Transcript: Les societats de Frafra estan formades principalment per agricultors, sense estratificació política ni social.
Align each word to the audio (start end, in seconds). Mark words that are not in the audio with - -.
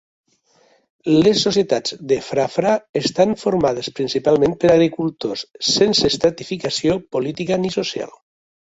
Les 1.25 1.43
societats 1.47 1.93
de 2.13 2.17
Frafra 2.29 2.71
estan 3.03 3.35
formades 3.43 3.93
principalment 4.01 4.59
per 4.65 4.75
agricultors, 4.79 5.45
sense 5.75 6.13
estratificació 6.15 6.99
política 7.19 7.63
ni 7.65 7.77
social. 7.83 8.17